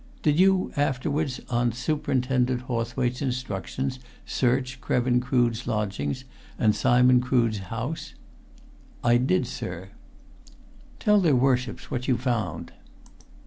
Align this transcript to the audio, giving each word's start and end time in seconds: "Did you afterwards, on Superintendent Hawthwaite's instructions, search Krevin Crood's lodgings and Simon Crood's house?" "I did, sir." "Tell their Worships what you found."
"Did 0.23 0.39
you 0.39 0.71
afterwards, 0.75 1.41
on 1.51 1.73
Superintendent 1.73 2.61
Hawthwaite's 2.63 3.21
instructions, 3.21 3.99
search 4.25 4.81
Krevin 4.81 5.21
Crood's 5.21 5.67
lodgings 5.67 6.23
and 6.57 6.75
Simon 6.75 7.21
Crood's 7.21 7.59
house?" 7.59 8.15
"I 9.03 9.17
did, 9.17 9.45
sir." 9.45 9.89
"Tell 10.99 11.19
their 11.21 11.35
Worships 11.35 11.91
what 11.91 12.07
you 12.07 12.17
found." 12.17 12.71